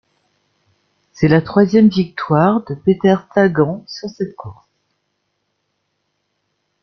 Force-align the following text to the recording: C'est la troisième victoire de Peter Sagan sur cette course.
C'est 1.13 1.27
la 1.27 1.43
troisième 1.43 1.87
victoire 1.87 2.63
de 2.65 2.73
Peter 2.73 3.17
Sagan 3.35 3.85
sur 3.87 4.09
cette 4.09 4.35
course. 4.35 4.65